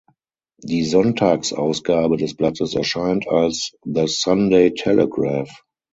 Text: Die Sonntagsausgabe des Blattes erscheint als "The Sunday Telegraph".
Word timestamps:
Die 0.63 0.83
Sonntagsausgabe 0.83 2.17
des 2.17 2.35
Blattes 2.35 2.73
erscheint 2.73 3.27
als 3.27 3.77
"The 3.83 4.07
Sunday 4.07 4.73
Telegraph". 4.73 5.63